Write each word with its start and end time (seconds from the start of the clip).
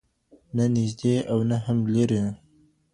نه 0.55 0.65
نیژدې 0.75 1.15
او 1.31 1.39
نه 1.49 1.57
هم 1.65 1.77
لیري 1.93 2.21